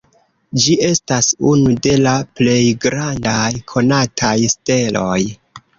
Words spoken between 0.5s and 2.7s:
Ĝi estas unu de la plej